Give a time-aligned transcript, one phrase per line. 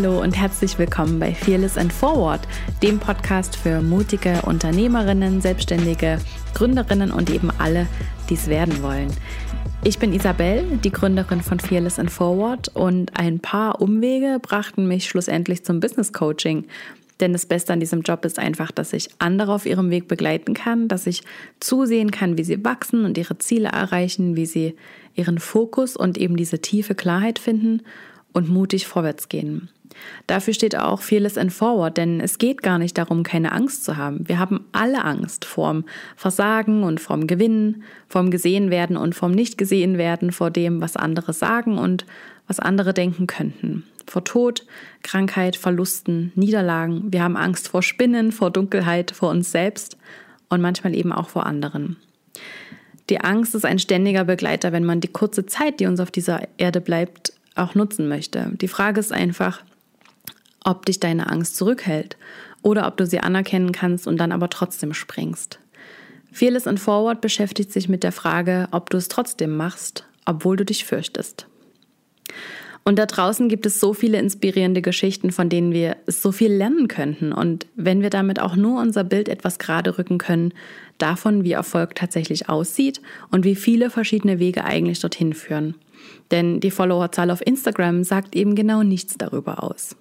[0.00, 2.46] Hallo und herzlich willkommen bei Fearless and Forward,
[2.84, 6.20] dem Podcast für mutige Unternehmerinnen, Selbstständige,
[6.54, 7.88] Gründerinnen und eben alle,
[8.30, 9.08] die es werden wollen.
[9.82, 15.08] Ich bin Isabel, die Gründerin von Fearless and Forward und ein paar Umwege brachten mich
[15.08, 16.66] schlussendlich zum Business Coaching.
[17.18, 20.54] Denn das Beste an diesem Job ist einfach, dass ich andere auf ihrem Weg begleiten
[20.54, 21.24] kann, dass ich
[21.58, 24.76] zusehen kann, wie sie wachsen und ihre Ziele erreichen, wie sie
[25.16, 27.82] ihren Fokus und eben diese tiefe Klarheit finden
[28.32, 29.70] und mutig vorwärts gehen.
[30.26, 33.96] Dafür steht auch Fearless and Forward, denn es geht gar nicht darum, keine Angst zu
[33.96, 34.28] haben.
[34.28, 35.84] Wir haben alle Angst vorm
[36.16, 40.96] Versagen und vorm Gewinnen, vorm gesehen werden und vorm nicht gesehen werden, vor dem, was
[40.96, 42.06] andere sagen und
[42.46, 43.84] was andere denken könnten.
[44.06, 44.66] Vor Tod,
[45.02, 47.12] Krankheit, Verlusten, Niederlagen.
[47.12, 49.98] Wir haben Angst vor Spinnen, vor Dunkelheit, vor uns selbst
[50.48, 51.96] und manchmal eben auch vor anderen.
[53.10, 56.42] Die Angst ist ein ständiger Begleiter, wenn man die kurze Zeit, die uns auf dieser
[56.58, 58.50] Erde bleibt, auch nutzen möchte.
[58.60, 59.62] Die Frage ist einfach,
[60.68, 62.18] ob dich deine Angst zurückhält
[62.62, 65.58] oder ob du sie anerkennen kannst und dann aber trotzdem springst.
[66.30, 70.66] Fearless and Forward beschäftigt sich mit der Frage, ob du es trotzdem machst, obwohl du
[70.66, 71.46] dich fürchtest.
[72.84, 76.86] Und da draußen gibt es so viele inspirierende Geschichten, von denen wir so viel lernen
[76.88, 77.32] könnten.
[77.32, 80.52] Und wenn wir damit auch nur unser Bild etwas gerade rücken können,
[80.98, 85.74] davon, wie Erfolg tatsächlich aussieht und wie viele verschiedene Wege eigentlich dorthin führen.
[86.30, 89.96] Denn die Followerzahl auf Instagram sagt eben genau nichts darüber aus.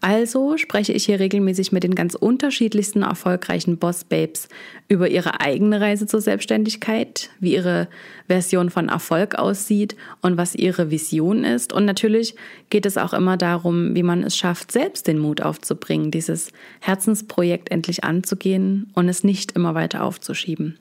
[0.00, 4.48] Also spreche ich hier regelmäßig mit den ganz unterschiedlichsten erfolgreichen Boss-Babes
[4.88, 7.88] über ihre eigene Reise zur Selbstständigkeit, wie ihre
[8.26, 11.72] Version von Erfolg aussieht und was ihre Vision ist.
[11.72, 12.34] Und natürlich
[12.70, 17.70] geht es auch immer darum, wie man es schafft, selbst den Mut aufzubringen, dieses Herzensprojekt
[17.70, 20.78] endlich anzugehen und es nicht immer weiter aufzuschieben.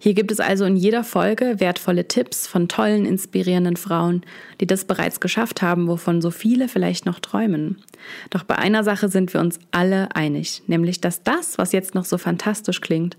[0.00, 4.22] Hier gibt es also in jeder Folge wertvolle Tipps von tollen, inspirierenden Frauen,
[4.60, 7.82] die das bereits geschafft haben, wovon so viele vielleicht noch träumen.
[8.30, 12.04] Doch bei einer Sache sind wir uns alle einig, nämlich dass das, was jetzt noch
[12.04, 13.16] so fantastisch klingt,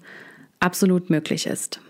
[0.61, 1.81] absolut möglich ist.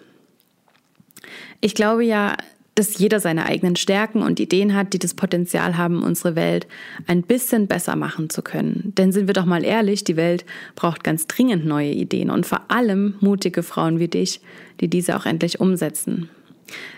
[1.62, 2.36] Ich glaube ja,
[2.79, 6.66] dass jeder seine eigenen Stärken und Ideen hat, die das Potenzial haben, unsere Welt
[7.07, 8.94] ein bisschen besser machen zu können.
[8.97, 10.45] Denn sind wir doch mal ehrlich, die Welt
[10.75, 14.39] braucht ganz dringend neue Ideen und vor allem mutige Frauen wie dich,
[14.79, 16.29] die diese auch endlich umsetzen.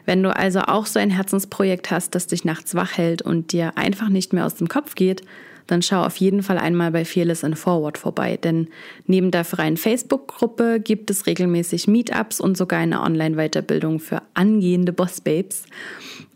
[0.06, 3.78] Wenn du also auch so ein Herzensprojekt hast, das dich nachts wach hält und dir
[3.78, 5.24] einfach nicht mehr aus dem Kopf geht,
[5.68, 8.68] dann schau auf jeden Fall einmal bei Fearless and Forward vorbei, denn
[9.08, 15.64] neben der freien Facebook-Gruppe gibt es regelmäßig Meetups und sogar eine Online-Weiterbildung für angehende Boss-Babes.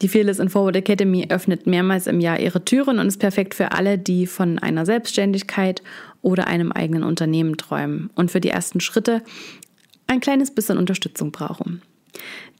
[0.02, 3.72] Die Fearless and Forward Academy öffnet mehrmals im Jahr ihre Türen und ist perfekt für
[3.72, 5.84] alle, die von einer Selbstständigkeit
[6.22, 9.22] oder einem eigenen Unternehmen träumen und für die ersten Schritte
[10.08, 11.82] ein kleines bisschen Unterstützung brauchen.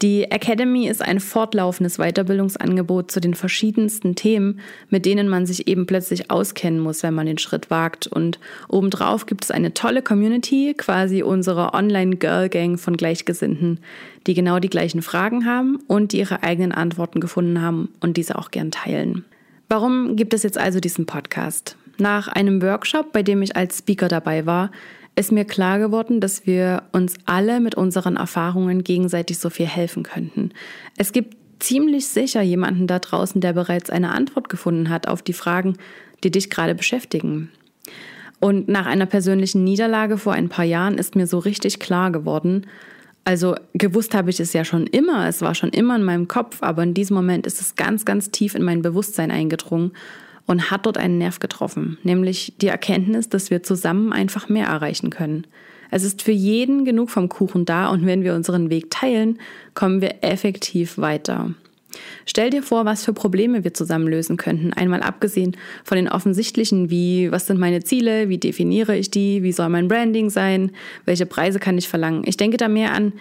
[0.02, 5.86] Die Academy ist ein fortlaufendes Weiterbildungsangebot zu den verschiedensten Themen, mit denen man sich eben
[5.86, 8.06] plötzlich auskennen muss, wenn man den Schritt wagt.
[8.06, 13.80] Und obendrauf gibt es eine tolle Community, quasi unsere Online-Girl-Gang von Gleichgesinnten,
[14.26, 18.36] die genau die gleichen Fragen haben und die ihre eigenen Antworten gefunden haben und diese
[18.36, 19.24] auch gern teilen.
[19.68, 21.76] Warum gibt es jetzt also diesen Podcast?
[21.98, 24.70] Nach einem Workshop, bei dem ich als Speaker dabei war,
[25.16, 30.02] ist mir klar geworden, dass wir uns alle mit unseren Erfahrungen gegenseitig so viel helfen
[30.02, 30.50] könnten.
[30.98, 35.32] Es gibt ziemlich sicher jemanden da draußen, der bereits eine Antwort gefunden hat auf die
[35.32, 35.78] Fragen,
[36.22, 37.50] die dich gerade beschäftigen.
[38.40, 42.66] Und nach einer persönlichen Niederlage vor ein paar Jahren ist mir so richtig klar geworden,
[43.24, 46.58] also gewusst habe ich es ja schon immer, es war schon immer in meinem Kopf,
[46.62, 49.90] aber in diesem Moment ist es ganz, ganz tief in mein Bewusstsein eingedrungen
[50.46, 55.10] und hat dort einen Nerv getroffen, nämlich die Erkenntnis, dass wir zusammen einfach mehr erreichen
[55.10, 55.46] können.
[55.90, 59.38] Es ist für jeden genug vom Kuchen da und wenn wir unseren Weg teilen,
[59.74, 61.54] kommen wir effektiv weiter.
[62.26, 64.72] Stell dir vor, was für Probleme wir zusammen lösen könnten.
[64.72, 69.52] Einmal abgesehen von den offensichtlichen, wie, was sind meine Ziele, wie definiere ich die, wie
[69.52, 70.72] soll mein Branding sein,
[71.04, 72.24] welche Preise kann ich verlangen.
[72.26, 73.12] Ich denke da mehr an,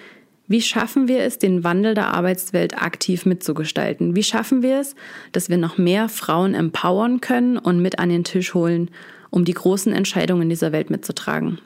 [0.47, 4.15] wie schaffen wir es, den Wandel der Arbeitswelt aktiv mitzugestalten?
[4.15, 4.95] Wie schaffen wir es,
[5.31, 8.92] dass wir noch mehr Frauen empowern können und mit an den Tisch holen,
[9.31, 11.59] um die großen Entscheidungen dieser Welt mitzutragen?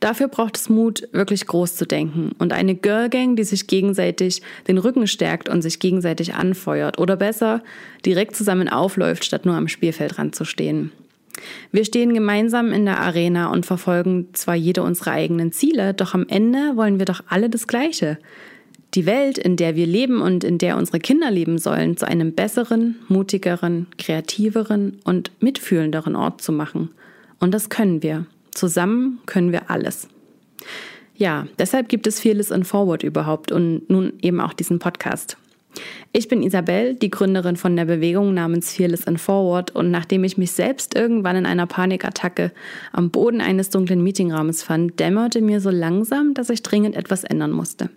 [0.00, 4.42] Dafür braucht es Mut, wirklich groß zu denken und eine Girl Gang, die sich gegenseitig
[4.68, 7.62] den Rücken stärkt und sich gegenseitig anfeuert oder besser
[8.04, 10.92] direkt zusammen aufläuft, statt nur am Spielfeldrand zu stehen.
[11.72, 16.26] Wir stehen gemeinsam in der Arena und verfolgen zwar jede unsere eigenen Ziele, doch am
[16.28, 18.18] Ende wollen wir doch alle das Gleiche.
[18.94, 22.32] Die Welt, in der wir leben und in der unsere Kinder leben sollen, zu einem
[22.32, 26.90] besseren, mutigeren, kreativeren und mitfühlenderen Ort zu machen.
[27.38, 28.26] Und das können wir.
[28.50, 30.08] Zusammen können wir alles.
[31.14, 35.36] Ja, deshalb gibt es Fearless and Forward überhaupt und nun eben auch diesen Podcast.
[36.12, 40.36] Ich bin Isabel, die Gründerin von der Bewegung namens Fearless and Forward und nachdem ich
[40.36, 42.52] mich selbst irgendwann in einer Panikattacke
[42.92, 47.52] am Boden eines dunklen Meetingraumes fand, dämmerte mir so langsam, dass ich dringend etwas ändern
[47.52, 47.90] musste.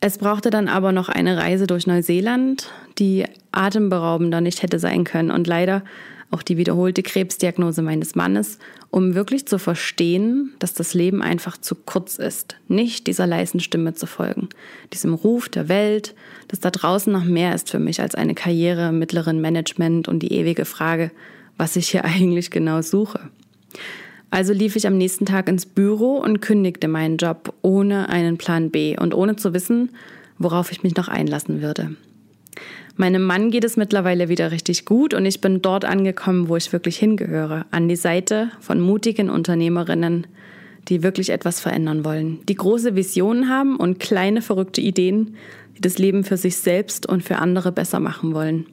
[0.00, 5.30] Es brauchte dann aber noch eine Reise durch Neuseeland, die atemberaubender nicht hätte sein können
[5.30, 5.82] und leider
[6.30, 8.58] auch die wiederholte Krebsdiagnose meines Mannes,
[8.90, 13.94] um wirklich zu verstehen, dass das Leben einfach zu kurz ist, nicht dieser leisen Stimme
[13.94, 14.48] zu folgen,
[14.92, 16.14] diesem Ruf der Welt,
[16.48, 20.20] dass da draußen noch mehr ist für mich als eine Karriere im mittleren Management und
[20.20, 21.10] die ewige Frage,
[21.56, 23.20] was ich hier eigentlich genau suche.
[24.30, 28.70] Also lief ich am nächsten Tag ins Büro und kündigte meinen Job ohne einen Plan
[28.70, 29.90] B und ohne zu wissen,
[30.38, 31.96] worauf ich mich noch einlassen würde.
[32.96, 36.72] Meinem Mann geht es mittlerweile wieder richtig gut und ich bin dort angekommen, wo ich
[36.72, 40.26] wirklich hingehöre, an die Seite von mutigen Unternehmerinnen,
[40.88, 45.36] die wirklich etwas verändern wollen, die große Visionen haben und kleine verrückte Ideen,
[45.76, 48.66] die das Leben für sich selbst und für andere besser machen wollen.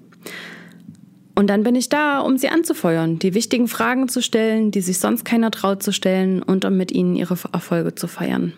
[1.35, 4.99] Und dann bin ich da, um sie anzufeuern, die wichtigen Fragen zu stellen, die sich
[4.99, 8.53] sonst keiner traut zu stellen und um mit ihnen ihre Erfolge zu feiern.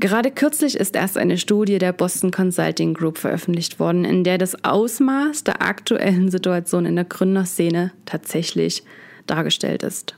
[0.00, 4.64] Gerade kürzlich ist erst eine Studie der Boston Consulting Group veröffentlicht worden, in der das
[4.64, 8.84] Ausmaß der aktuellen Situation in der Gründerszene tatsächlich
[9.26, 10.14] dargestellt ist.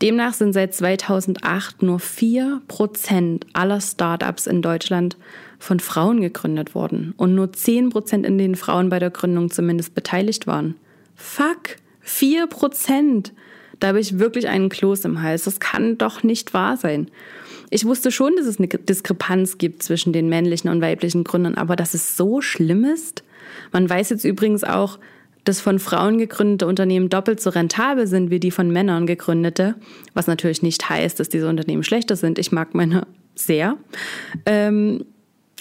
[0.00, 5.16] Demnach sind seit 2008 nur 4% aller Startups in Deutschland
[5.58, 10.46] von Frauen gegründet worden und nur 10% in denen Frauen bei der Gründung zumindest beteiligt
[10.46, 10.76] waren.
[11.16, 11.76] Fuck,
[12.06, 13.32] 4%!
[13.80, 15.44] Da habe ich wirklich einen Kloß im Hals.
[15.44, 17.08] Das kann doch nicht wahr sein.
[17.70, 21.76] Ich wusste schon, dass es eine Diskrepanz gibt zwischen den männlichen und weiblichen Gründern, aber
[21.76, 23.24] dass es so schlimm ist.
[23.72, 24.98] Man weiß jetzt übrigens auch,
[25.44, 29.76] dass von Frauen gegründete Unternehmen doppelt so rentabel sind wie die von Männern gegründete,
[30.14, 32.38] was natürlich nicht heißt, dass diese Unternehmen schlechter sind.
[32.38, 33.76] Ich mag meine sehr.
[34.44, 35.04] Ähm,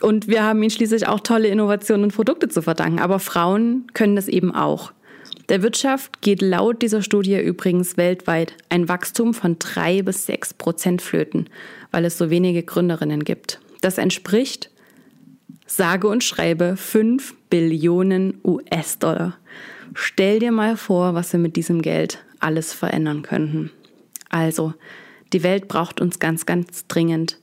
[0.01, 3.00] und wir haben ihnen schließlich auch tolle Innovationen und Produkte zu verdanken.
[3.00, 4.91] Aber Frauen können das eben auch.
[5.50, 11.01] Der Wirtschaft geht laut dieser Studie übrigens weltweit ein Wachstum von drei bis sechs Prozent
[11.01, 11.50] flöten,
[11.92, 13.59] weil es so wenige Gründerinnen gibt.
[13.81, 14.71] Das entspricht
[15.68, 19.38] sage und schreibe fünf Billionen US-Dollar.
[19.94, 23.71] Stell dir mal vor, was wir mit diesem Geld alles verändern könnten.
[24.30, 24.74] Also,
[25.33, 27.39] die Welt braucht uns ganz, ganz dringend.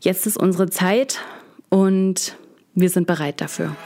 [0.00, 1.20] Jetzt ist unsere Zeit
[1.68, 2.36] und
[2.74, 3.76] wir sind bereit dafür.